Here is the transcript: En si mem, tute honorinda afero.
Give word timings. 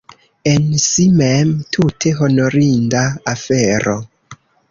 En 0.51 0.63
si 0.83 1.03
mem, 1.17 1.51
tute 1.77 2.15
honorinda 2.21 3.05
afero. 3.35 3.97